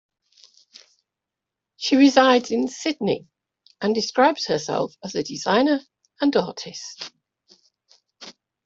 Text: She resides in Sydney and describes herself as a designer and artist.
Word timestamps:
She 1.77 1.95
resides 1.95 2.49
in 2.49 2.67
Sydney 2.67 3.27
and 3.81 3.93
describes 3.93 4.47
herself 4.47 4.95
as 5.03 5.13
a 5.13 5.21
designer 5.21 5.79
and 6.19 6.35
artist. 6.35 7.11